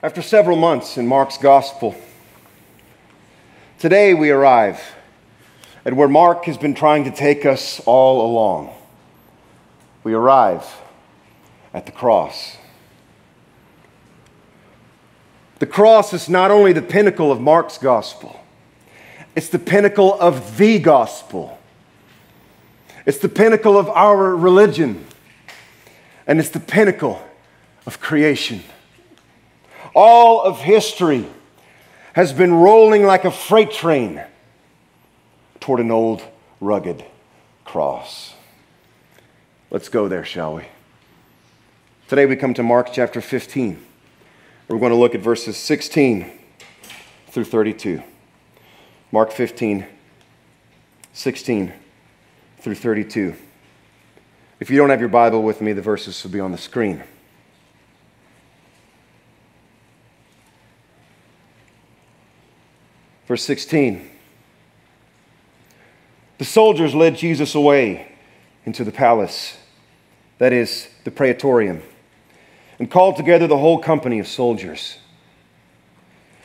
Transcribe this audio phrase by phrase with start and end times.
[0.00, 1.96] After several months in Mark's gospel,
[3.80, 4.80] today we arrive
[5.84, 8.72] at where Mark has been trying to take us all along.
[10.04, 10.64] We arrive
[11.74, 12.56] at the cross.
[15.58, 18.38] The cross is not only the pinnacle of Mark's gospel,
[19.34, 21.58] it's the pinnacle of the gospel.
[23.04, 25.04] It's the pinnacle of our religion,
[26.24, 27.20] and it's the pinnacle
[27.84, 28.62] of creation.
[30.00, 31.26] All of history
[32.12, 34.22] has been rolling like a freight train
[35.58, 36.22] toward an old,
[36.60, 37.04] rugged
[37.64, 38.34] cross.
[39.72, 40.66] Let's go there, shall we?
[42.06, 43.84] Today we come to Mark chapter 15.
[44.68, 46.30] We're going to look at verses 16
[47.26, 48.00] through 32.
[49.10, 49.84] Mark 15,
[51.12, 51.72] 16
[52.60, 53.34] through 32.
[54.60, 57.02] If you don't have your Bible with me, the verses will be on the screen.
[63.28, 64.08] Verse 16
[66.38, 68.10] The soldiers led Jesus away
[68.64, 69.58] into the palace,
[70.38, 71.82] that is, the praetorium,
[72.78, 74.96] and called together the whole company of soldiers.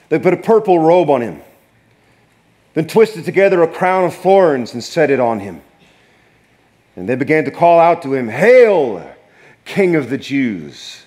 [0.10, 1.42] They put a purple robe on him,
[2.74, 5.62] then twisted together a crown of thorns and set it on him.
[6.98, 9.10] And they began to call out to him, Hail,
[9.64, 11.06] King of the Jews!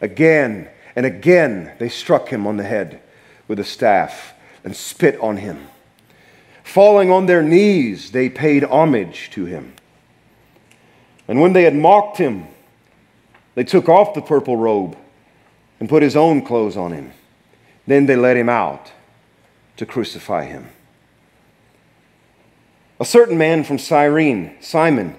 [0.00, 3.00] Again and again they struck him on the head
[3.46, 4.34] with a staff
[4.64, 5.66] and spit on him.
[6.62, 9.74] Falling on their knees, they paid homage to him.
[11.28, 12.46] And when they had mocked him,
[13.54, 14.96] they took off the purple robe
[15.80, 17.12] and put his own clothes on him.
[17.86, 18.92] Then they led him out
[19.76, 20.68] to crucify him.
[23.00, 25.16] A certain man from Cyrene, Simon,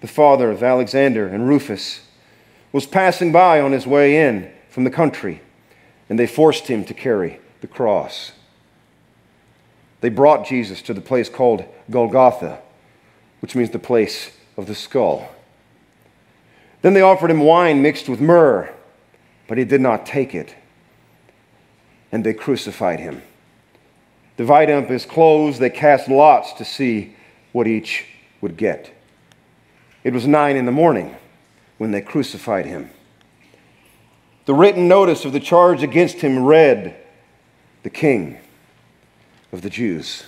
[0.00, 2.00] the father of Alexander and Rufus,
[2.72, 5.42] was passing by on his way in from the country,
[6.08, 8.32] and they forced him to carry the cross.
[10.02, 12.60] They brought Jesus to the place called Golgotha,
[13.40, 15.28] which means the place of the skull.
[16.82, 18.74] Then they offered him wine mixed with myrrh,
[19.46, 20.56] but he did not take it.
[22.10, 23.22] And they crucified him.
[24.36, 27.14] Dividing up his clothes, they cast lots to see
[27.52, 28.04] what each
[28.40, 28.92] would get.
[30.02, 31.14] It was nine in the morning
[31.78, 32.90] when they crucified him.
[34.46, 36.96] The written notice of the charge against him read,
[37.84, 38.38] The King
[39.52, 40.24] of the Jews.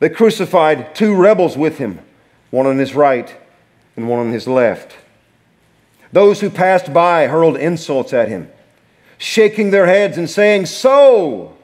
[0.00, 2.00] They crucified two rebels with him,
[2.50, 3.34] one on his right
[3.96, 4.96] and one on his left.
[6.12, 8.50] Those who passed by hurled insults at him,
[9.18, 11.56] shaking their heads and saying, So,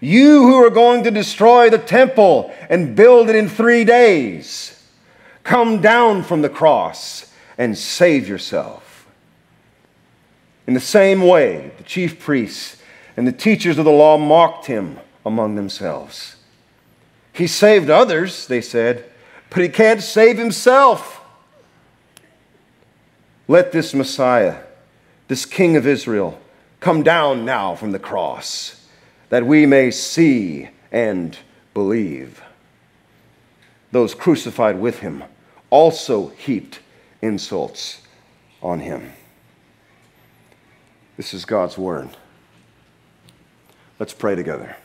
[0.00, 4.82] you who are going to destroy the temple and build it in three days,
[5.42, 9.06] come down from the cross and save yourself.
[10.66, 12.82] In the same way, the chief priests
[13.16, 16.36] and the teachers of the law mocked him among themselves.
[17.32, 19.04] He saved others, they said,
[19.50, 21.20] but he can't save himself.
[23.48, 24.58] Let this Messiah,
[25.28, 26.40] this King of Israel,
[26.80, 28.86] come down now from the cross,
[29.28, 31.36] that we may see and
[31.74, 32.42] believe.
[33.92, 35.24] Those crucified with him
[35.70, 36.80] also heaped
[37.22, 38.02] insults
[38.62, 39.12] on him.
[41.16, 42.10] This is God's word.
[43.98, 44.76] Let's pray together.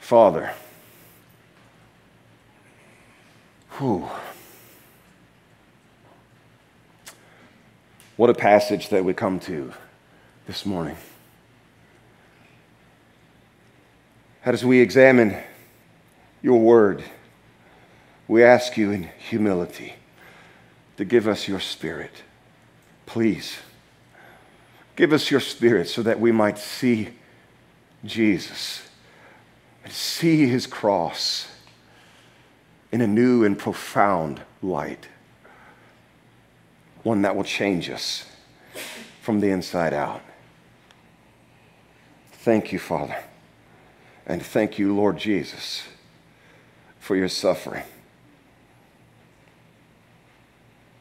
[0.00, 0.54] Father,
[3.72, 4.08] whew.
[8.16, 9.72] What a passage that we come to
[10.46, 10.96] this morning.
[14.44, 15.36] As we examine
[16.40, 17.04] your word,
[18.26, 19.94] we ask you in humility
[20.96, 22.22] to give us your spirit.
[23.04, 23.58] Please,
[24.98, 27.08] give us your spirit so that we might see
[28.04, 28.82] Jesus
[29.84, 31.46] and see his cross
[32.90, 35.06] in a new and profound light
[37.04, 38.24] one that will change us
[39.22, 40.20] from the inside out.
[42.32, 43.16] Thank you, Father.
[44.26, 45.84] And thank you, Lord Jesus,
[46.98, 47.84] for your suffering.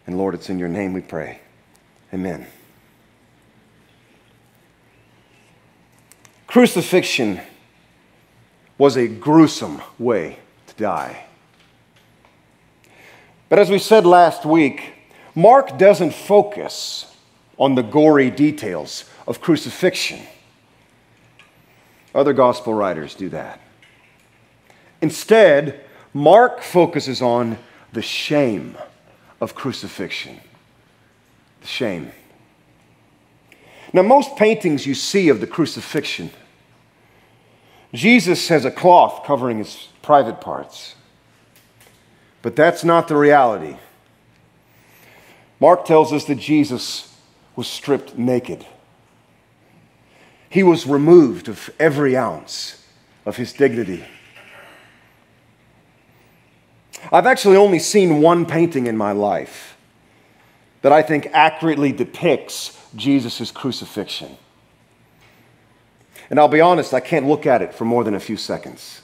[0.06, 1.40] And Lord, it's in your name we pray.
[2.14, 2.46] Amen.
[6.48, 7.42] Crucifixion
[8.78, 11.26] was a gruesome way to die.
[13.50, 14.94] But as we said last week,
[15.36, 17.16] Mark doesn't focus
[17.58, 20.20] on the gory details of crucifixion.
[22.16, 23.60] Other gospel writers do that.
[25.02, 25.82] Instead,
[26.14, 27.58] Mark focuses on
[27.94, 28.78] the shame
[29.40, 30.40] of crucifixion.
[31.62, 32.12] The shame
[33.94, 36.32] Now, most paintings you see of the crucifixion,
[37.94, 40.96] Jesus has a cloth covering his private parts.
[42.42, 43.78] But that's not the reality.
[45.60, 47.16] Mark tells us that Jesus
[47.56, 48.66] was stripped naked.
[50.50, 52.86] He was removed of every ounce
[53.26, 54.04] of his dignity.
[57.12, 59.77] I've actually only seen one painting in my life
[60.82, 64.38] that I think accurately depicts Jesus' crucifixion.
[66.30, 69.02] And I'll be honest, I can't look at it for more than a few seconds.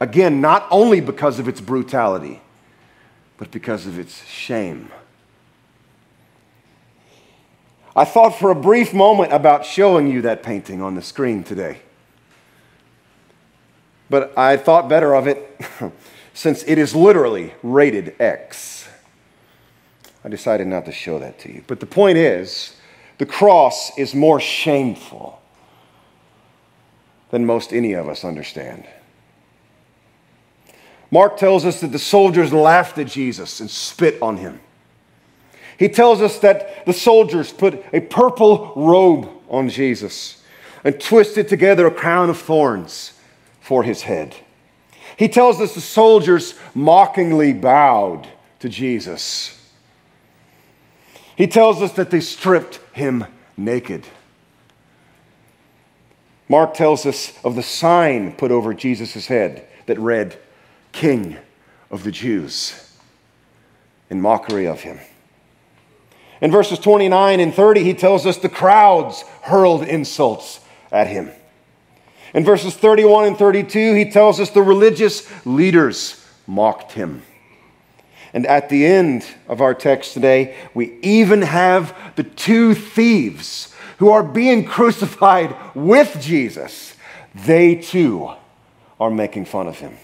[0.00, 2.40] Again, not only because of its brutality,
[3.36, 4.90] but because of its shame.
[7.94, 11.80] I thought for a brief moment about showing you that painting on the screen today.
[14.08, 15.60] But I thought better of it
[16.34, 18.88] since it is literally rated X.
[20.24, 21.62] I decided not to show that to you.
[21.66, 22.76] But the point is,
[23.18, 25.40] the cross is more shameful
[27.30, 28.86] than most any of us understand.
[31.10, 34.60] Mark tells us that the soldiers laughed at Jesus and spit on him.
[35.78, 40.42] He tells us that the soldiers put a purple robe on Jesus
[40.84, 43.12] and twisted together a crown of thorns
[43.60, 44.34] for his head.
[45.16, 48.28] He tells us the soldiers mockingly bowed
[48.60, 49.57] to Jesus.
[51.38, 53.24] He tells us that they stripped him
[53.56, 54.04] naked.
[56.48, 60.36] Mark tells us of the sign put over Jesus' head that read,
[60.90, 61.36] King
[61.92, 62.92] of the Jews,
[64.10, 64.98] in mockery of him.
[66.40, 70.58] In verses 29 and 30, he tells us the crowds hurled insults
[70.90, 71.30] at him.
[72.34, 77.22] In verses 31 and 32, he tells us the religious leaders mocked him.
[78.32, 84.10] And at the end of our text today, we even have the two thieves who
[84.10, 86.94] are being crucified with Jesus.
[87.34, 88.32] They too
[89.00, 89.96] are making fun of him.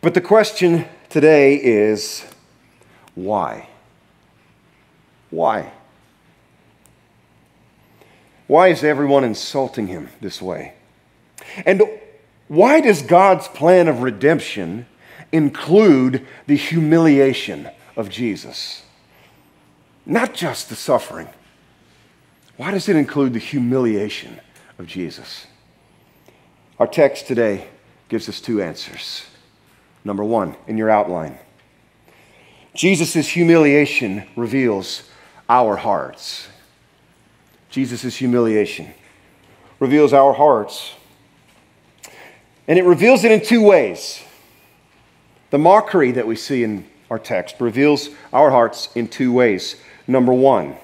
[0.00, 2.24] But the question today is
[3.14, 3.68] why?
[5.30, 5.72] Why?
[8.46, 10.74] Why is everyone insulting him this way?
[11.64, 11.82] And
[12.48, 14.86] why does God's plan of redemption
[15.32, 18.82] include the humiliation of Jesus?
[20.04, 21.28] Not just the suffering.
[22.56, 24.40] Why does it include the humiliation
[24.78, 25.46] of Jesus?
[26.78, 27.68] Our text today
[28.08, 29.26] gives us two answers.
[30.04, 31.38] Number one, in your outline,
[32.74, 35.02] Jesus' humiliation reveals
[35.48, 36.48] our hearts.
[37.70, 38.92] Jesus' humiliation
[39.80, 40.94] reveals our hearts.
[42.68, 44.22] And it reveals it in two ways.
[45.50, 49.76] The mockery that we see in our text reveals our hearts in two ways.
[50.06, 50.76] Number one,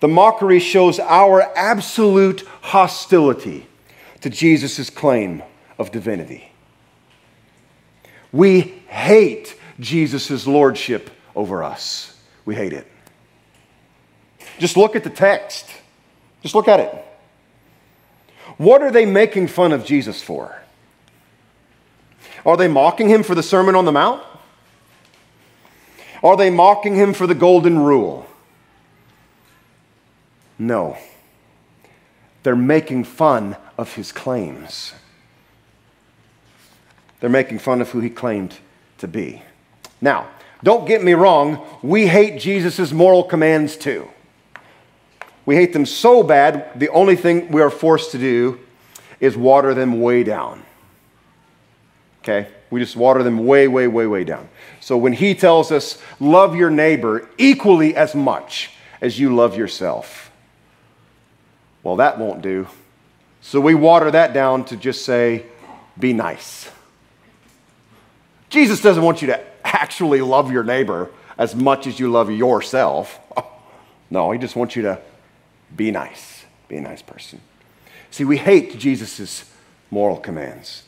[0.00, 3.66] the mockery shows our absolute hostility
[4.20, 5.42] to Jesus' claim
[5.78, 6.52] of divinity.
[8.32, 12.18] We hate Jesus' lordship over us.
[12.44, 12.86] We hate it.
[14.58, 15.66] Just look at the text.
[16.42, 17.04] Just look at it.
[18.56, 20.62] What are they making fun of Jesus for?
[22.46, 24.22] Are they mocking him for the Sermon on the Mount?
[26.22, 28.26] Are they mocking him for the Golden Rule?
[30.56, 30.96] No.
[32.44, 34.92] They're making fun of his claims.
[37.18, 38.58] They're making fun of who he claimed
[38.98, 39.42] to be.
[40.00, 40.28] Now,
[40.62, 44.08] don't get me wrong, we hate Jesus' moral commands too.
[45.44, 48.60] We hate them so bad, the only thing we are forced to do
[49.18, 50.65] is water them way down.
[52.26, 52.50] Okay?
[52.70, 54.48] We just water them way, way, way, way down.
[54.80, 60.32] So when he tells us, love your neighbor equally as much as you love yourself,
[61.84, 62.66] well, that won't do.
[63.42, 65.44] So we water that down to just say,
[65.96, 66.68] be nice.
[68.50, 73.20] Jesus doesn't want you to actually love your neighbor as much as you love yourself.
[74.08, 75.00] No, he just wants you to
[75.74, 76.44] be nice.
[76.68, 77.40] Be a nice person.
[78.12, 79.50] See, we hate Jesus'
[79.90, 80.84] moral commands.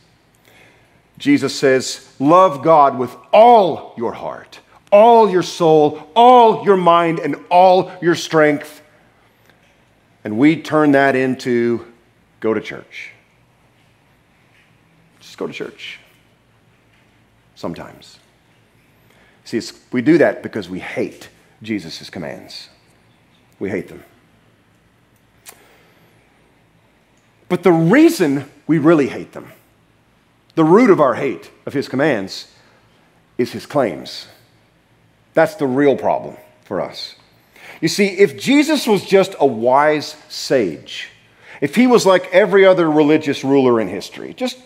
[1.18, 4.60] Jesus says, Love God with all your heart,
[4.90, 8.80] all your soul, all your mind, and all your strength.
[10.24, 11.92] And we turn that into
[12.40, 13.10] go to church.
[15.20, 15.98] Just go to church.
[17.56, 18.20] Sometimes.
[19.44, 19.60] See,
[19.90, 21.28] we do that because we hate
[21.62, 22.68] Jesus' commands.
[23.58, 24.04] We hate them.
[27.48, 29.50] But the reason we really hate them,
[30.58, 32.50] the root of our hate of his commands,
[33.38, 34.26] is his claims.
[35.32, 37.14] That's the real problem for us.
[37.80, 41.10] You see, if Jesus was just a wise sage,
[41.60, 44.58] if he was like every other religious ruler in history, just,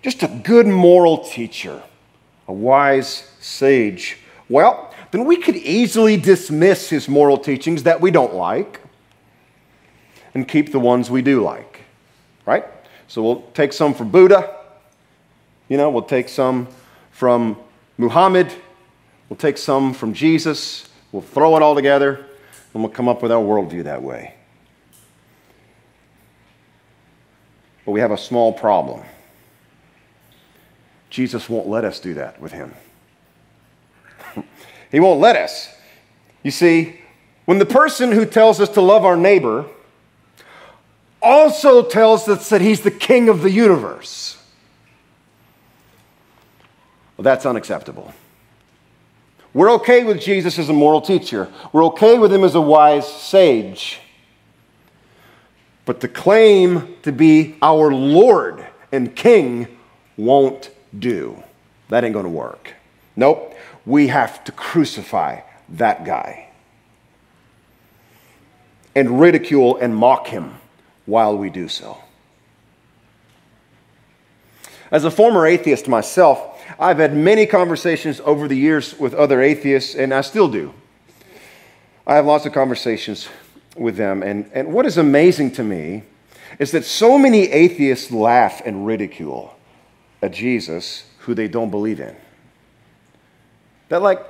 [0.00, 1.82] just a good moral teacher,
[2.48, 4.16] a wise sage,
[4.48, 8.80] well, then we could easily dismiss his moral teachings that we don't like
[10.32, 11.82] and keep the ones we do like,
[12.46, 12.64] right?
[13.06, 14.63] So we'll take some from Buddha,
[15.68, 16.68] you know, we'll take some
[17.10, 17.56] from
[17.96, 18.52] Muhammad,
[19.28, 22.26] we'll take some from Jesus, we'll throw it all together,
[22.72, 24.34] and we'll come up with our worldview that way.
[27.84, 29.02] But we have a small problem.
[31.10, 32.74] Jesus won't let us do that with him.
[34.90, 35.68] he won't let us.
[36.42, 37.00] You see,
[37.44, 39.66] when the person who tells us to love our neighbor
[41.22, 44.36] also tells us that he's the king of the universe,
[47.16, 48.12] well, that's unacceptable.
[49.52, 53.06] We're okay with Jesus as a moral teacher, we're okay with him as a wise
[53.06, 54.00] sage.
[55.86, 59.68] But to claim to be our Lord and King
[60.16, 61.42] won't do.
[61.88, 62.74] That ain't going to work.
[63.16, 63.54] Nope.
[63.84, 65.40] We have to crucify
[65.70, 66.48] that guy
[68.94, 70.54] and ridicule and mock him
[71.06, 71.98] while we do so.
[74.90, 79.94] As a former atheist myself, I've had many conversations over the years with other atheists,
[79.94, 80.74] and I still do.
[82.06, 83.28] I have lots of conversations
[83.76, 84.22] with them.
[84.22, 86.04] And, and what is amazing to me
[86.58, 89.56] is that so many atheists laugh and ridicule
[90.22, 92.14] a Jesus who they don't believe in.
[93.88, 94.24] That, like,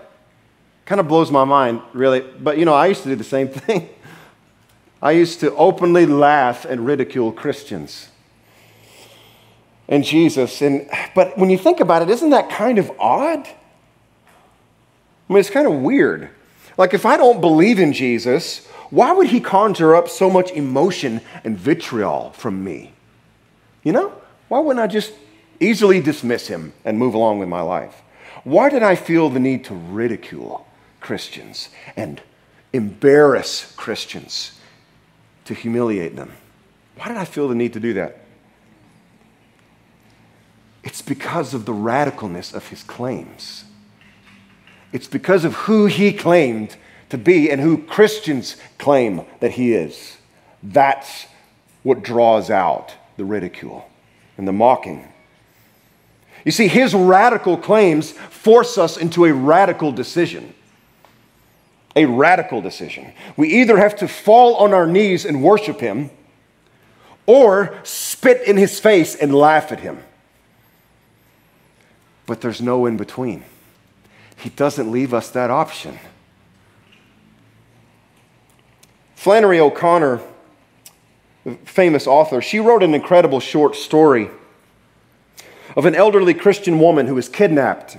[0.86, 2.20] kind of blows my mind, really.
[2.20, 3.88] But, you know, I used to do the same thing.
[5.02, 8.08] I used to openly laugh and ridicule Christians
[9.88, 10.62] and Jesus.
[10.62, 13.46] And, but when you think about it, isn't that kind of odd?
[13.46, 16.30] I mean, it's kind of weird.
[16.76, 21.20] Like, if I don't believe in Jesus, why would he conjure up so much emotion
[21.44, 22.92] and vitriol from me?
[23.82, 24.12] You know?
[24.48, 25.12] Why wouldn't I just
[25.60, 28.02] easily dismiss him and move along with my life?
[28.44, 30.66] Why did I feel the need to ridicule
[31.00, 32.20] Christians and
[32.72, 34.58] embarrass Christians
[35.46, 36.32] to humiliate them?
[36.96, 38.23] Why did I feel the need to do that?
[40.84, 43.64] It's because of the radicalness of his claims.
[44.92, 46.76] It's because of who he claimed
[47.08, 50.18] to be and who Christians claim that he is.
[50.62, 51.26] That's
[51.82, 53.88] what draws out the ridicule
[54.36, 55.08] and the mocking.
[56.44, 60.54] You see, his radical claims force us into a radical decision.
[61.96, 63.12] A radical decision.
[63.36, 66.10] We either have to fall on our knees and worship him
[67.26, 70.02] or spit in his face and laugh at him.
[72.26, 73.44] But there's no in between.
[74.36, 75.98] He doesn't leave us that option.
[79.14, 80.20] Flannery O'Connor,
[81.64, 84.30] famous author, she wrote an incredible short story
[85.76, 87.96] of an elderly Christian woman who was kidnapped.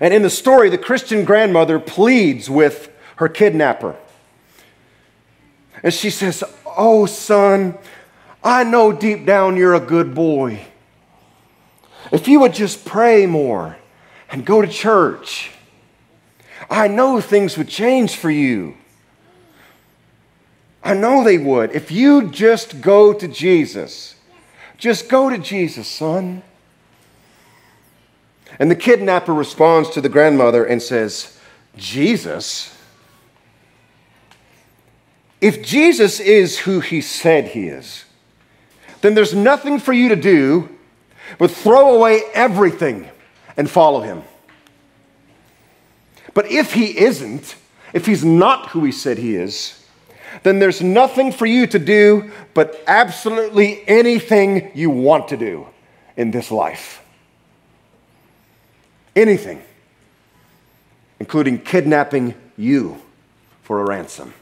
[0.00, 3.96] And in the story, the Christian grandmother pleads with her kidnapper.
[5.82, 7.76] And she says, Oh, son,
[8.42, 10.66] I know deep down you're a good boy.
[12.10, 13.76] If you would just pray more
[14.30, 15.50] and go to church,
[16.70, 18.76] I know things would change for you.
[20.82, 21.72] I know they would.
[21.72, 24.14] If you just go to Jesus,
[24.76, 26.42] just go to Jesus, son.
[28.58, 31.38] And the kidnapper responds to the grandmother and says,
[31.76, 32.76] Jesus?
[35.40, 38.04] If Jesus is who he said he is,
[39.00, 40.68] then there's nothing for you to do
[41.36, 43.08] but throw away everything
[43.56, 44.22] and follow him.
[46.34, 47.56] But if he isn't,
[47.92, 49.84] if he's not who he said he is,
[50.42, 55.66] then there's nothing for you to do but absolutely anything you want to do
[56.16, 57.02] in this life.
[59.16, 59.62] Anything,
[61.18, 63.00] including kidnapping you
[63.62, 64.32] for a ransom.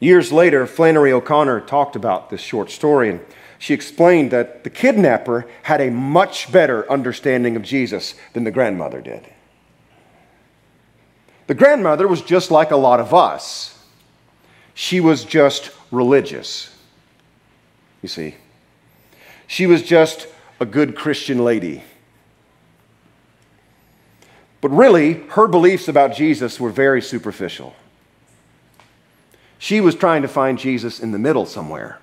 [0.00, 3.20] Years later, Flannery O'Connor talked about this short story, and
[3.58, 9.00] she explained that the kidnapper had a much better understanding of Jesus than the grandmother
[9.00, 9.26] did.
[11.48, 13.82] The grandmother was just like a lot of us.
[14.74, 16.76] She was just religious,
[18.02, 18.36] you see.
[19.48, 20.28] She was just
[20.60, 21.82] a good Christian lady.
[24.60, 27.74] But really, her beliefs about Jesus were very superficial.
[29.58, 31.98] She was trying to find Jesus in the middle somewhere.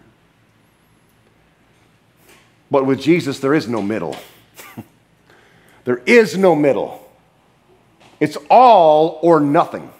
[2.69, 4.17] But with Jesus, there is no middle.
[5.85, 7.07] There is no middle.
[8.19, 9.91] It's all or nothing.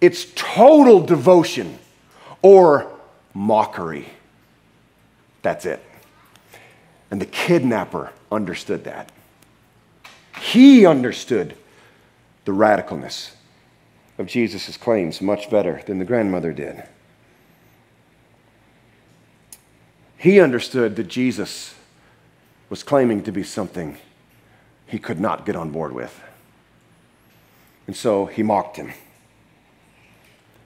[0.00, 1.78] It's total devotion
[2.42, 2.90] or
[3.34, 4.08] mockery.
[5.42, 5.82] That's it.
[7.10, 9.10] And the kidnapper understood that.
[10.40, 11.56] He understood
[12.44, 13.32] the radicalness
[14.18, 16.84] of Jesus' claims much better than the grandmother did.
[20.18, 21.74] He understood that Jesus
[22.70, 23.98] was claiming to be something
[24.86, 26.22] he could not get on board with.
[27.86, 28.92] And so he mocked him,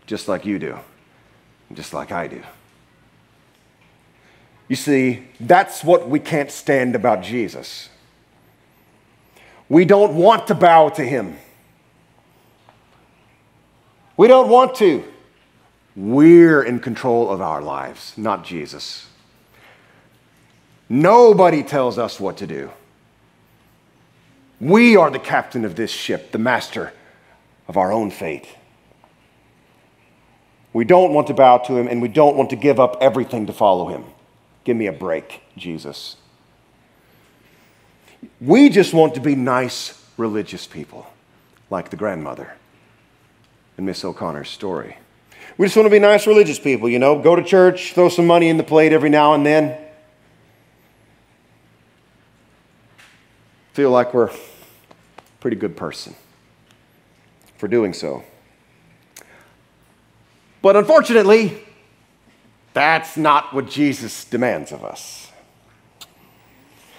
[0.07, 0.79] just like you do,
[1.73, 2.43] just like I do.
[4.69, 7.89] You see, that's what we can't stand about Jesus.
[9.69, 11.39] We don't want to bow to him.
[14.17, 15.05] We don't want to.
[15.95, 19.07] We're in control of our lives, not Jesus.
[20.89, 22.71] Nobody tells us what to do.
[24.61, 26.93] We are the captain of this ship, the master
[27.69, 28.49] of our own fate.
[30.73, 33.47] We don't want to bow to him and we don't want to give up everything
[33.47, 34.05] to follow him.
[34.65, 36.17] Give me a break, Jesus.
[38.41, 41.07] We just want to be nice religious people,
[41.71, 42.53] like the grandmother
[43.79, 44.97] in Miss O'Connor's story.
[45.59, 48.27] We just want to be nice religious people, you know, go to church, throw some
[48.27, 49.79] money in the plate every now and then.
[53.73, 54.37] Feel like we're a
[55.41, 56.15] pretty good person
[57.57, 58.23] for doing so.
[60.61, 61.59] But unfortunately,
[62.75, 65.31] that's not what Jesus demands of us.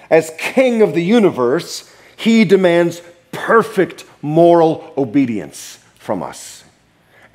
[0.10, 6.64] As King of the universe, he demands perfect moral obedience from us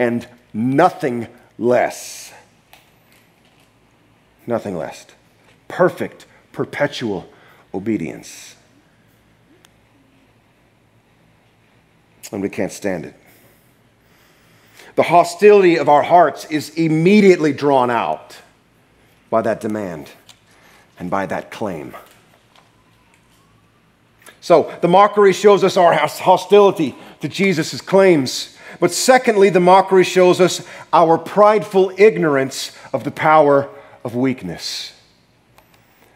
[0.03, 1.29] and nothing
[1.61, 2.33] less.
[4.49, 5.07] Nothing less.
[5.69, 7.29] Perfect, perpetual
[7.73, 8.57] obedience.
[12.33, 13.15] And we can't stand it.
[14.97, 18.37] The hostility of our hearts is immediately drawn out
[19.31, 20.11] by that demand
[20.99, 21.95] and by that claim.
[24.41, 28.52] So the mockery shows us our hostility to Jesus' claims.
[28.81, 33.69] But secondly, the mockery shows us our prideful ignorance of the power
[34.05, 34.93] of weakness.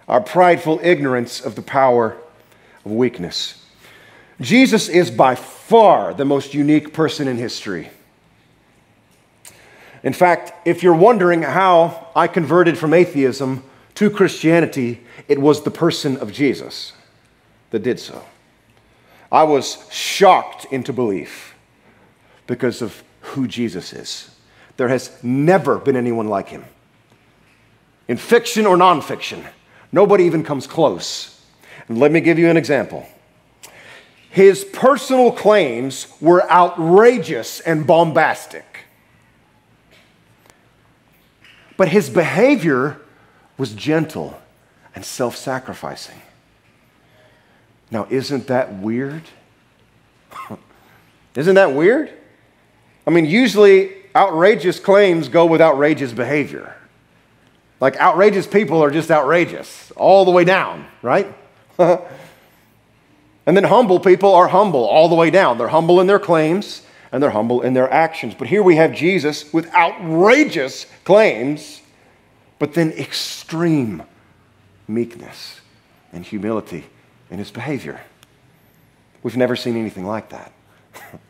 [0.08, 2.16] Our prideful ignorance of the power
[2.84, 3.64] of weakness.
[4.40, 7.90] Jesus is by far the most unique person in history.
[10.02, 13.64] In fact, if you're wondering how I converted from atheism
[13.96, 16.92] to Christianity, it was the person of Jesus
[17.70, 18.24] that did so.
[19.32, 21.55] I was shocked into belief
[22.46, 24.30] because of who Jesus is.
[24.76, 26.64] There has never been anyone like him.
[28.08, 29.44] In fiction or nonfiction,
[29.90, 31.44] nobody even comes close.
[31.88, 33.06] And let me give you an example.
[34.30, 38.64] His personal claims were outrageous and bombastic.
[41.76, 43.00] But his behavior
[43.56, 44.38] was gentle
[44.94, 46.20] and self sacrificing.
[47.90, 49.22] Now, isn't that weird?
[51.34, 52.12] isn't that weird?
[53.06, 56.74] I mean, usually outrageous claims go with outrageous behavior.
[57.80, 61.32] Like outrageous people are just outrageous all the way down, right?
[61.78, 62.00] and
[63.46, 65.58] then humble people are humble all the way down.
[65.58, 68.34] They're humble in their claims and they're humble in their actions.
[68.34, 71.82] But here we have Jesus with outrageous claims,
[72.58, 74.02] but then extreme
[74.88, 75.60] meekness
[76.12, 76.86] and humility
[77.30, 78.00] in his behavior.
[79.22, 80.52] We've never seen anything like that.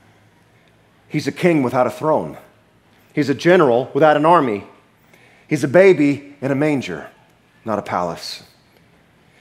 [1.17, 2.37] He's a king without a throne.
[3.15, 4.65] He's a general without an army.
[5.49, 7.09] He's a baby in a manger,
[7.65, 8.43] not a palace.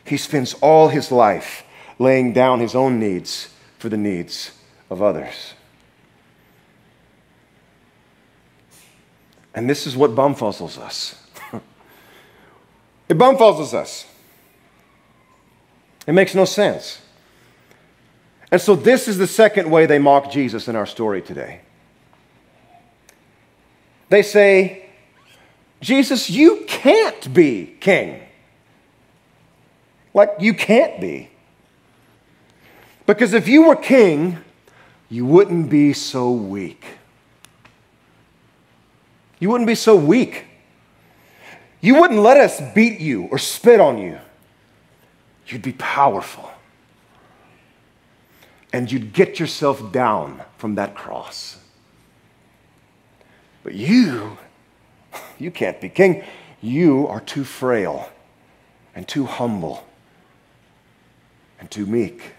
[0.06, 1.66] He spends all his life
[2.00, 4.52] laying down his own needs for the needs
[4.90, 5.54] of others.
[9.54, 11.22] And this is what bumfuzzles us.
[13.10, 14.08] it bumfuzzles us.
[16.08, 17.02] It makes no sense.
[18.50, 21.60] And so, this is the second way they mock Jesus in our story today.
[24.10, 24.86] They say,
[25.82, 28.22] Jesus, you can't be king.
[30.14, 31.30] Like, you can't be.
[33.06, 34.38] Because if you were king,
[35.10, 36.86] you wouldn't be so weak.
[39.40, 40.46] You wouldn't be so weak.
[41.82, 44.18] You wouldn't let us beat you or spit on you.
[45.48, 46.50] You'd be powerful
[48.74, 51.58] and you'd get yourself down from that cross.
[53.66, 54.38] But you,
[55.40, 56.24] you can't be king.
[56.62, 58.10] You are too frail
[58.94, 59.86] and too humble.
[61.60, 62.34] and too meek.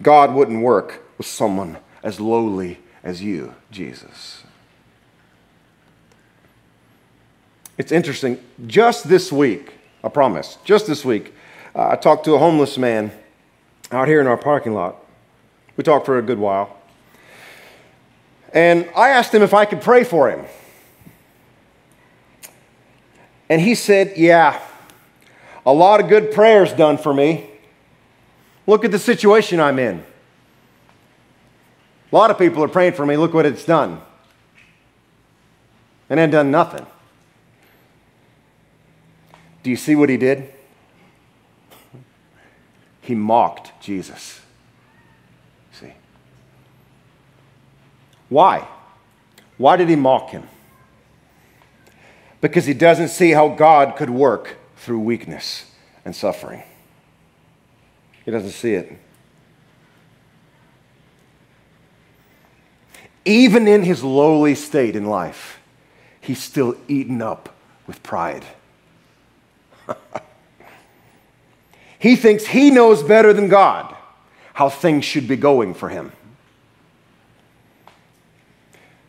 [0.00, 4.44] God wouldn't work with someone as lowly as you, Jesus.
[7.76, 8.38] It's interesting.
[8.66, 11.34] Just this week, I promise, just this week,
[11.74, 13.10] uh, I talked to a homeless man
[13.90, 14.96] out here in our parking lot.
[15.76, 16.76] We talked for a good while.
[18.54, 20.46] And I asked him if I could pray for him.
[23.50, 24.60] And he said, Yeah,
[25.66, 27.50] a lot of good prayers done for me.
[28.66, 30.04] Look at the situation I'm in.
[32.10, 33.16] A lot of people are praying for me.
[33.16, 34.00] Look what it's done.
[36.08, 36.86] And then done nothing.
[39.64, 40.52] Do you see what he did?
[43.00, 44.40] He mocked Jesus.
[45.72, 45.92] See?
[48.34, 48.66] Why?
[49.58, 50.48] Why did he mock him?
[52.40, 55.70] Because he doesn't see how God could work through weakness
[56.04, 56.64] and suffering.
[58.24, 58.98] He doesn't see it.
[63.24, 65.60] Even in his lowly state in life,
[66.20, 67.54] he's still eaten up
[67.86, 68.44] with pride.
[72.00, 73.94] he thinks he knows better than God
[74.54, 76.10] how things should be going for him.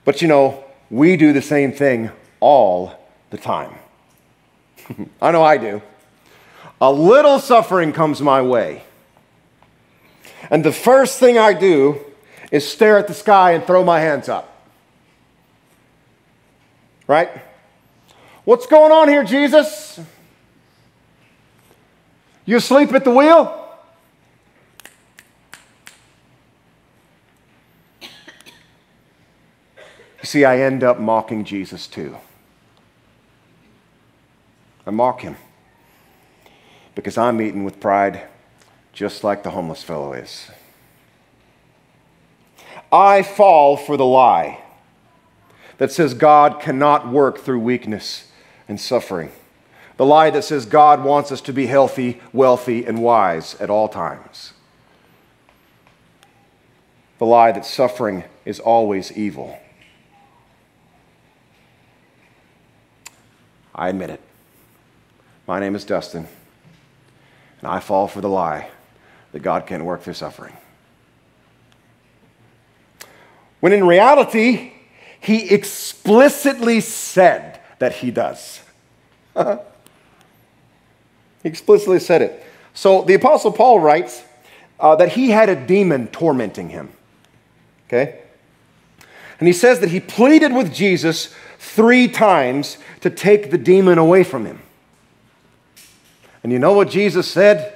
[0.06, 2.94] But you know, we do the same thing all
[3.32, 3.74] the time.
[5.22, 5.82] I know I do.
[6.80, 8.84] A little suffering comes my way.
[10.52, 12.00] And the first thing I do
[12.52, 14.52] is stare at the sky and throw my hands up.
[17.08, 17.30] Right?
[18.44, 20.00] What's going on here, Jesus?
[22.46, 23.65] You asleep at the wheel?
[30.36, 32.18] See, I end up mocking Jesus too.
[34.86, 35.38] I mock him
[36.94, 38.24] because I'm eaten with pride
[38.92, 40.52] just like the homeless fellow is.
[42.92, 44.62] I fall for the lie
[45.78, 48.30] that says God cannot work through weakness
[48.68, 49.32] and suffering.
[49.96, 53.88] The lie that says God wants us to be healthy, wealthy, and wise at all
[53.88, 54.52] times.
[57.20, 59.60] The lie that suffering is always evil.
[63.76, 64.22] I admit it.
[65.48, 66.28] My name is Dustin,
[67.60, 68.70] and I fall for the lie
[69.34, 70.54] that God can't work through suffering.
[73.60, 74.72] When in reality,
[75.20, 78.62] he explicitly said that he does.
[79.36, 79.44] he
[81.44, 82.44] explicitly said it.
[82.74, 84.24] So the Apostle Paul writes
[84.80, 86.90] uh, that he had a demon tormenting him.
[87.88, 88.22] Okay?
[89.40, 94.24] And he says that he pleaded with Jesus three times to take the demon away
[94.24, 94.62] from him.
[96.44, 97.76] And you know what Jesus said?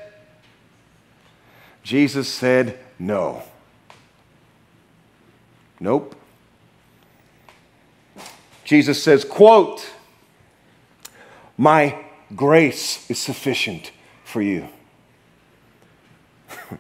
[1.84, 3.44] Jesus said, No.
[5.80, 6.16] Nope.
[8.64, 9.90] Jesus says, quote,
[11.58, 13.92] My grace is sufficient
[14.24, 14.70] for you.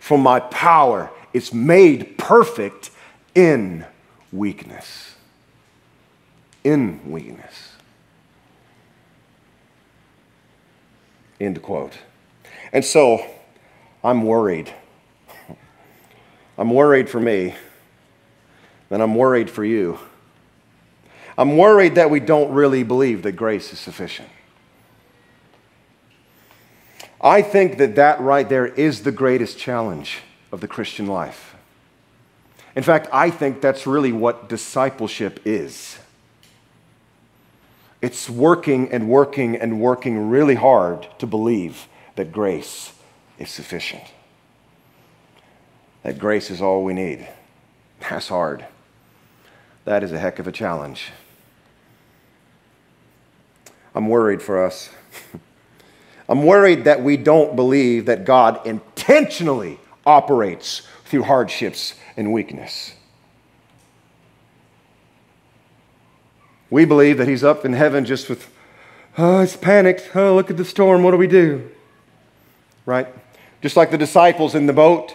[0.00, 2.90] for my power is made perfect
[3.34, 3.84] in
[4.32, 5.14] weakness.
[6.64, 7.72] In weakness.
[11.40, 11.98] End quote.
[12.72, 13.24] And so,
[14.02, 14.72] I'm worried.
[16.58, 17.54] I'm worried for me,
[18.90, 19.98] and I'm worried for you.
[21.36, 24.28] I'm worried that we don't really believe that grace is sufficient.
[27.20, 30.18] I think that that right there is the greatest challenge
[30.50, 31.54] of the Christian life.
[32.74, 35.98] In fact, I think that's really what discipleship is.
[38.00, 42.92] It's working and working and working really hard to believe that grace
[43.38, 44.04] is sufficient.
[46.02, 47.28] That grace is all we need.
[48.00, 48.64] That's hard.
[49.84, 51.10] That is a heck of a challenge.
[53.94, 54.90] I'm worried for us.
[56.28, 62.92] I'm worried that we don't believe that God intentionally operates through hardships and weakness.
[66.70, 68.50] We believe that He's up in heaven just with,
[69.16, 70.10] oh, it's panicked.
[70.14, 71.02] Oh, look at the storm.
[71.02, 71.70] What do we do?
[72.86, 73.08] Right?
[73.60, 75.14] just like the disciples in the boat.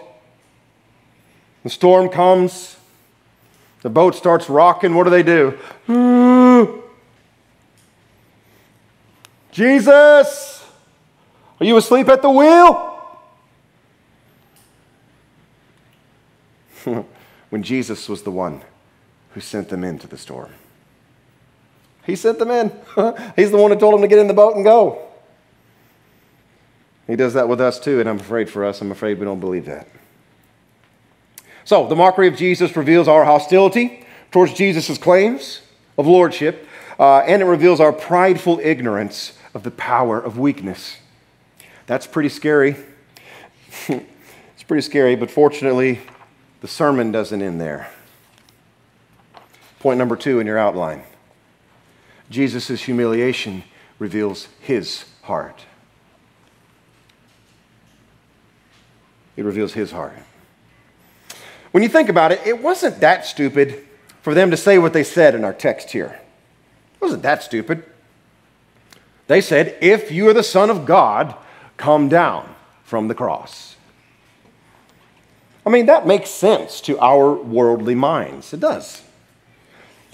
[1.62, 2.76] The storm comes,
[3.82, 4.94] the boat starts rocking.
[4.94, 5.58] What do they do?
[9.50, 10.64] Jesus,
[11.60, 12.90] are you asleep at the wheel?
[17.48, 18.60] when Jesus was the one
[19.30, 20.50] who sent them into the storm.
[22.06, 22.70] He sent them in.
[23.36, 25.08] He's the one who told them to get in the boat and go.
[27.06, 29.40] He does that with us too, and I'm afraid for us, I'm afraid we don't
[29.40, 29.88] believe that.
[31.64, 35.60] So, the mockery of Jesus reveals our hostility towards Jesus' claims
[35.96, 36.66] of lordship,
[36.98, 40.98] uh, and it reveals our prideful ignorance of the power of weakness.
[41.86, 42.76] That's pretty scary.
[43.88, 46.00] it's pretty scary, but fortunately,
[46.60, 47.90] the sermon doesn't end there.
[49.80, 51.02] Point number two in your outline
[52.30, 53.64] Jesus' humiliation
[53.98, 55.64] reveals his heart.
[59.36, 60.14] It reveals his heart.
[61.72, 63.84] When you think about it, it wasn't that stupid
[64.22, 66.20] for them to say what they said in our text here.
[66.94, 67.84] It wasn't that stupid.
[69.26, 71.34] They said, If you are the Son of God,
[71.76, 73.76] come down from the cross.
[75.66, 78.52] I mean, that makes sense to our worldly minds.
[78.52, 79.02] It does.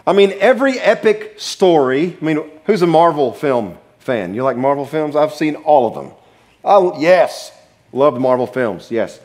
[0.06, 4.34] I mean, every epic story, I mean, who's a Marvel film fan?
[4.34, 5.14] You like Marvel films?
[5.14, 6.12] I've seen all of them.
[6.64, 7.52] Oh, yes.
[7.92, 9.20] Love Marvel films, yes.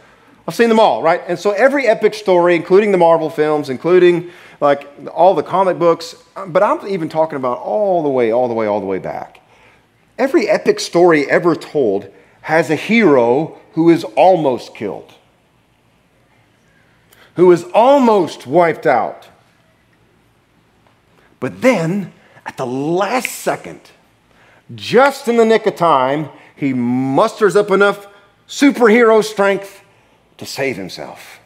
[0.47, 1.21] I've seen them all, right?
[1.27, 6.15] And so every epic story, including the Marvel films, including like all the comic books,
[6.35, 8.99] um, but I'm even talking about all the way, all the way, all the way
[8.99, 9.41] back.
[10.17, 12.11] Every epic story ever told
[12.41, 15.13] has a hero who is almost killed,
[17.35, 19.27] who is almost wiped out.
[21.39, 22.13] But then,
[22.45, 23.81] at the last second,
[24.73, 28.07] just in the nick of time, he musters up enough
[28.47, 29.83] superhero strength
[30.37, 31.39] to save himself.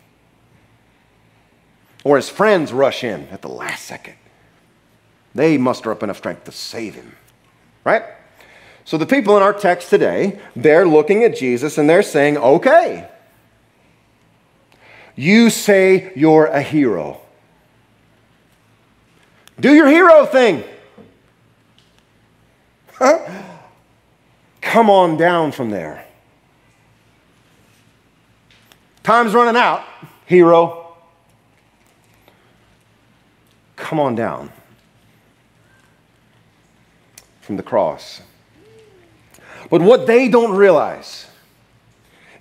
[2.04, 4.16] Or his friends rush in at the last second.
[5.36, 7.16] They muster up enough strength to save him.
[7.84, 8.04] Right?
[8.86, 13.10] So the people in our text today, they're looking at Jesus and they're saying, okay,
[15.16, 17.22] you say you're a hero.
[19.60, 20.64] Do your hero thing.
[22.94, 23.20] Huh?
[24.62, 26.06] Come on down from there.
[29.04, 29.84] Time's running out,
[30.26, 30.96] hero.
[33.76, 34.52] Come on down
[37.42, 38.22] from the cross.
[39.70, 41.26] But what they don't realize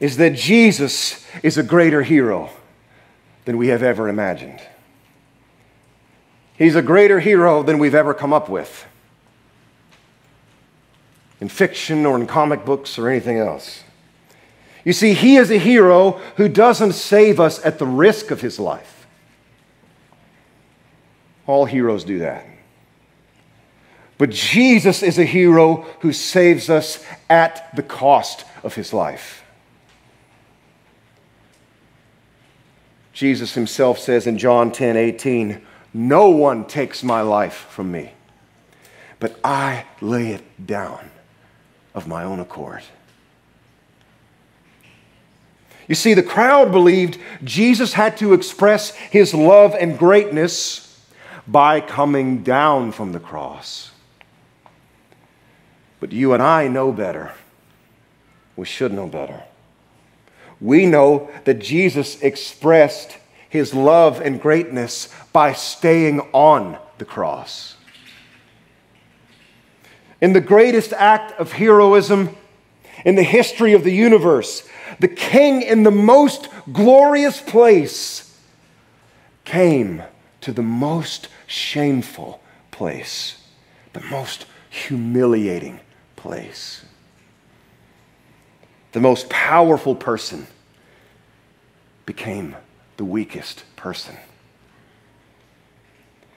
[0.01, 2.51] is that Jesus is a greater hero
[3.45, 4.61] than we have ever imagined.
[6.59, 8.85] He's a greater hero than we've ever come up with
[11.41, 13.85] in fiction or in comic books or anything else.
[14.85, 18.59] You see, he is a hero who doesn't save us at the risk of his
[18.59, 19.07] life.
[21.47, 22.45] All heroes do that.
[24.19, 29.45] But Jesus is a hero who saves us at the cost of his life.
[33.13, 35.65] Jesus himself says in John 10 18,
[35.99, 38.13] No one takes my life from me,
[39.19, 41.11] but I lay it down
[41.93, 42.85] of my own accord.
[45.89, 51.05] You see, the crowd believed Jesus had to express his love and greatness
[51.49, 53.91] by coming down from the cross.
[55.99, 57.33] But you and I know better.
[58.55, 59.43] We should know better.
[60.61, 67.77] We know that Jesus expressed his love and greatness by staying on the cross.
[70.21, 72.37] In the greatest act of heroism
[73.05, 78.37] in the history of the universe, the king in the most glorious place
[79.45, 80.03] came
[80.41, 83.43] to the most shameful place,
[83.93, 85.81] the most humiliating
[86.17, 86.85] place.
[88.93, 90.47] The most powerful person
[92.07, 92.57] became
[92.99, 94.17] the weakest person.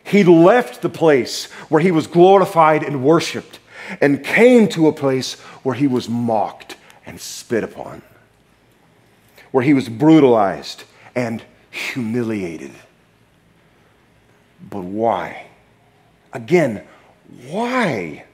[0.04, 3.60] He left the place where he was glorified and worshiped
[4.00, 8.02] and came to a place where he was mocked and spit upon
[9.52, 12.72] where he was brutalized and humiliated.
[14.70, 15.48] But why?
[16.34, 16.84] Again,
[17.48, 18.26] why?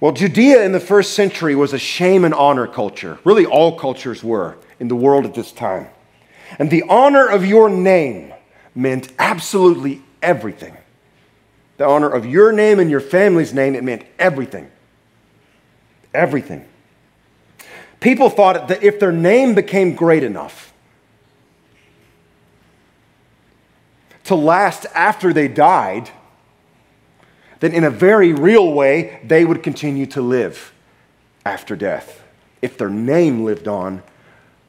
[0.00, 3.18] Well, Judea in the first century was a shame and honor culture.
[3.24, 5.88] Really, all cultures were in the world at this time.
[6.58, 8.32] And the honor of your name
[8.74, 10.76] meant absolutely everything.
[11.76, 14.70] The honor of your name and your family's name, it meant everything.
[16.14, 16.66] Everything.
[18.00, 20.72] People thought that if their name became great enough
[24.24, 26.10] to last after they died,
[27.60, 30.72] then in a very real way, they would continue to live
[31.44, 32.22] after death.
[32.60, 34.02] If their name lived on,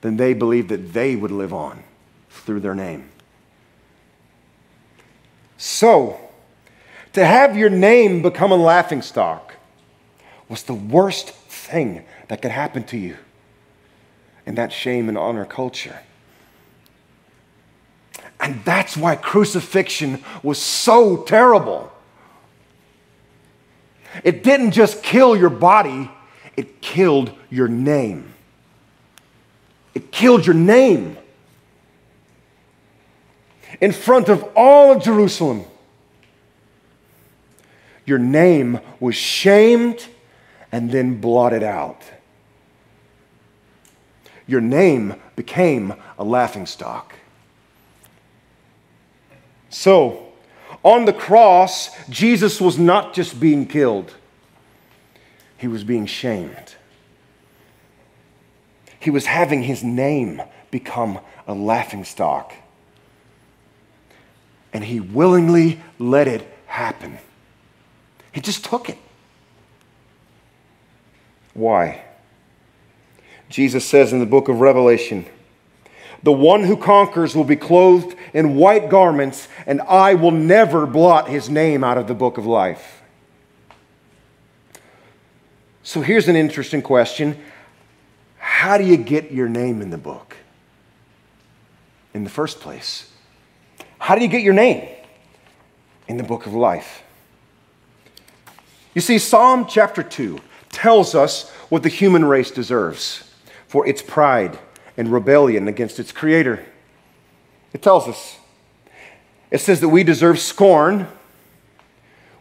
[0.01, 1.83] then they believed that they would live on
[2.29, 3.09] through their name.
[5.57, 6.19] So,
[7.13, 9.55] to have your name become a laughingstock
[10.47, 13.17] was the worst thing that could happen to you
[14.45, 15.99] in that shame and honor culture.
[18.39, 21.91] And that's why crucifixion was so terrible.
[24.23, 26.09] It didn't just kill your body,
[26.55, 28.33] it killed your name.
[29.93, 31.17] It killed your name.
[33.82, 35.65] In front of all of Jerusalem,
[38.06, 40.08] your name was shamed
[40.71, 42.02] and then blotted out.
[44.47, 47.13] Your name became a laughingstock.
[49.69, 50.30] So,
[50.84, 54.15] on the cross, Jesus was not just being killed,
[55.58, 56.75] he was being shamed.
[58.99, 62.53] He was having his name become a laughingstock.
[64.73, 67.17] And he willingly let it happen.
[68.31, 68.97] He just took it.
[71.53, 72.03] Why?
[73.49, 75.25] Jesus says in the book of Revelation,
[76.21, 81.29] the one who conquers will be clothed in white garments, and I will never blot
[81.29, 83.01] his name out of the book of life.
[85.81, 87.41] So here's an interesting question
[88.59, 90.35] How do you get your name in the book
[92.13, 93.09] in the first place?
[93.99, 94.85] How do you get your name
[96.09, 97.01] in the book of life?
[98.93, 100.41] You see, Psalm chapter 2
[100.73, 103.33] tells us what the human race deserves
[103.65, 104.59] for its pride
[104.97, 106.65] and rebellion against its creator.
[107.71, 108.39] It tells us.
[109.51, 111.07] It says that we deserve scorn,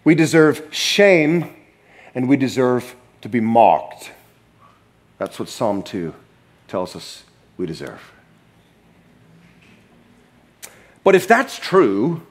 [0.02, 1.54] we deserve shame,
[2.12, 4.10] and we deserve to be mocked.
[5.18, 6.14] That's what Psalm 2
[6.68, 7.24] tells us
[7.56, 8.12] we deserve.
[11.02, 12.22] But if that's true,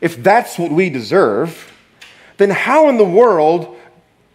[0.00, 1.72] if that's what we deserve,
[2.36, 3.76] then how in the world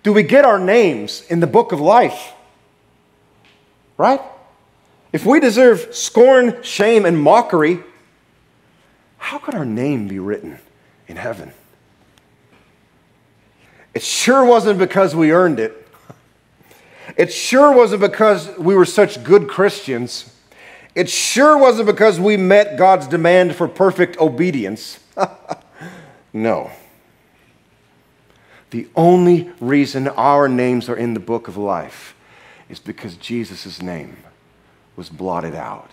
[0.03, 2.33] do we get our names in the book of life?
[3.97, 4.21] Right?
[5.13, 7.79] If we deserve scorn, shame, and mockery,
[9.17, 10.59] how could our name be written
[11.07, 11.51] in heaven?
[13.93, 15.80] It sure wasn't because we earned it.
[17.17, 20.33] It sure wasn't because we were such good Christians.
[20.95, 24.99] It sure wasn't because we met God's demand for perfect obedience.
[26.33, 26.71] no.
[28.71, 32.15] The only reason our names are in the book of life
[32.69, 34.17] is because Jesus' name
[34.95, 35.91] was blotted out.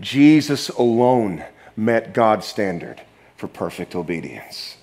[0.00, 1.44] Jesus alone
[1.76, 3.02] met God's standard
[3.36, 4.76] for perfect obedience.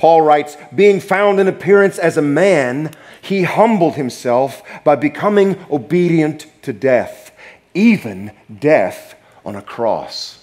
[0.00, 6.46] Paul writes, being found in appearance as a man, he humbled himself by becoming obedient
[6.62, 7.32] to death,
[7.74, 10.42] even death on a cross.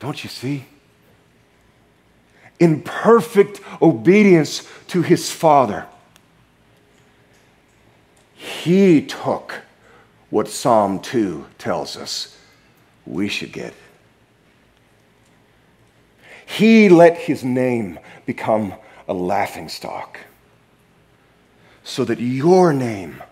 [0.00, 0.64] Don't you see?
[2.58, 5.86] In perfect obedience to his Father,
[8.34, 9.60] he took
[10.30, 12.38] what Psalm 2 tells us
[13.04, 13.74] we should get.
[16.52, 18.74] He let his name become
[19.08, 20.18] a laughing stock
[21.82, 23.22] so that your name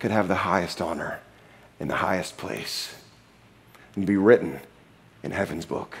[0.00, 1.20] could have the highest honor
[1.78, 2.96] in the highest place
[3.94, 4.58] and be written
[5.22, 5.98] in heaven's book.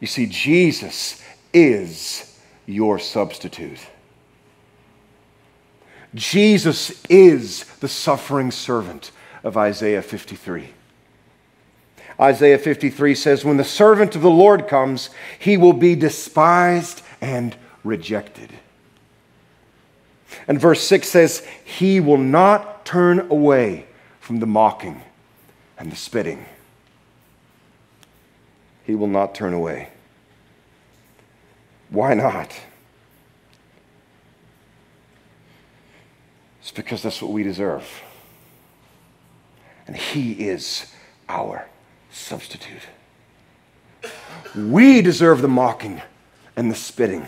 [0.00, 3.86] You see, Jesus is your substitute.
[6.14, 9.10] Jesus is the suffering servant
[9.42, 10.70] of Isaiah 53.
[12.20, 17.56] Isaiah 53 says, When the servant of the Lord comes, he will be despised and
[17.82, 18.50] rejected.
[20.46, 23.86] And verse 6 says, He will not turn away
[24.20, 25.02] from the mocking
[25.78, 26.46] and the spitting
[28.84, 29.88] he will not turn away.
[31.88, 32.52] Why not?
[36.60, 38.02] It's because that's what we deserve.
[39.86, 40.92] And He is
[41.28, 41.66] our
[42.14, 42.82] substitute.
[44.56, 46.00] We deserve the mocking
[46.56, 47.26] and the spitting.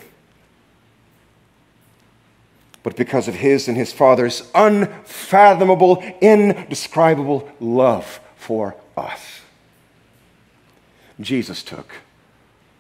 [2.83, 9.41] But because of His and His Father's unfathomable, indescribable love for us.
[11.21, 11.93] Jesus took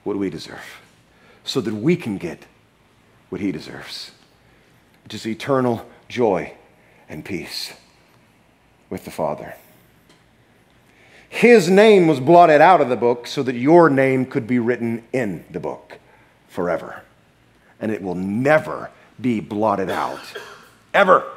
[0.04, 0.80] what we deserve
[1.44, 2.46] so that we can get
[3.28, 4.12] what he deserves,
[5.04, 6.52] which is eternal joy
[7.08, 7.72] and peace
[8.90, 9.54] with the Father.
[11.36, 15.04] His name was blotted out of the book so that your name could be written
[15.12, 15.98] in the book
[16.48, 17.02] forever.
[17.78, 20.18] And it will never be blotted out.
[20.94, 21.30] Ever.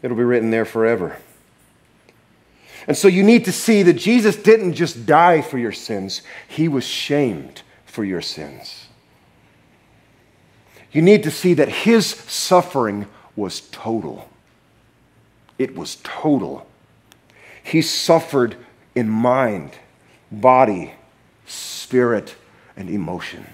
[0.00, 1.18] It'll be written there forever.
[2.88, 6.66] And so you need to see that Jesus didn't just die for your sins, he
[6.66, 8.86] was shamed for your sins.
[10.92, 13.06] You need to see that his suffering
[13.36, 14.30] was total.
[15.58, 16.66] It was total.
[17.62, 18.56] He suffered
[18.94, 19.72] in mind,
[20.30, 20.94] body,
[21.46, 22.36] spirit,
[22.76, 23.46] and emotion.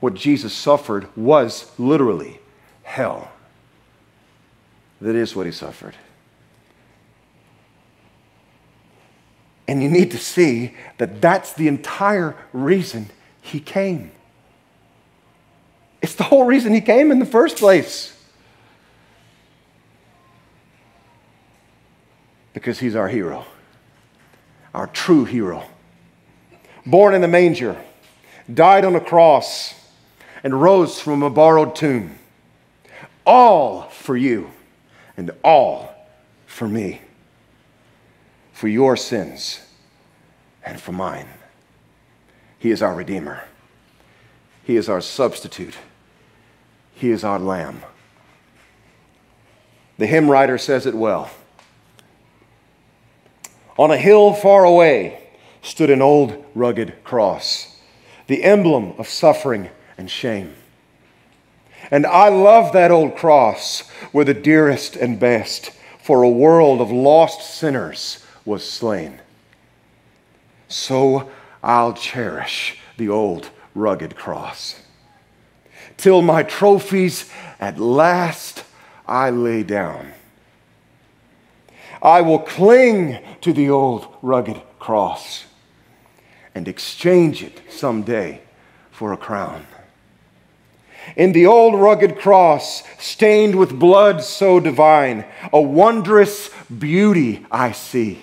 [0.00, 2.40] What Jesus suffered was literally
[2.82, 3.30] hell.
[5.00, 5.94] That is what he suffered.
[9.66, 13.10] And you need to see that that's the entire reason
[13.40, 14.10] he came.
[16.02, 18.16] It's the whole reason he came in the first place.
[22.52, 23.44] Because he's our hero,
[24.74, 25.64] our true hero.
[26.84, 27.76] Born in the manger,
[28.52, 29.74] died on a cross,
[30.42, 32.18] and rose from a borrowed tomb.
[33.26, 34.50] All for you
[35.16, 35.94] and all
[36.46, 37.02] for me
[38.60, 39.60] for your sins
[40.62, 41.26] and for mine.
[42.58, 43.44] He is our Redeemer.
[44.62, 45.78] He is our substitute.
[46.92, 47.82] He is our Lamb.
[49.96, 51.30] The hymn writer says it well.
[53.78, 55.20] On a hill far away
[55.62, 57.76] stood an old rugged cross,
[58.26, 60.54] the emblem of suffering and shame.
[61.90, 66.90] And I love that old cross where the dearest and best for a world of
[66.90, 69.20] lost sinners was slain.
[70.68, 71.30] So
[71.62, 74.80] I'll cherish the old rugged cross.
[75.96, 78.64] Till my trophies at last
[79.06, 80.12] I lay down.
[82.02, 85.44] I will cling to the old rugged cross
[86.54, 88.40] and exchange it someday
[88.90, 89.66] for a crown.
[91.16, 98.20] In the old rugged cross, stained with blood so divine, a wondrous beauty I see.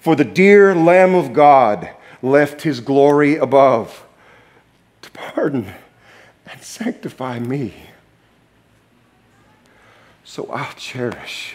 [0.00, 1.90] For the dear Lamb of God
[2.22, 4.04] left his glory above
[5.02, 5.72] to pardon
[6.50, 7.74] and sanctify me.
[10.24, 11.54] So I'll cherish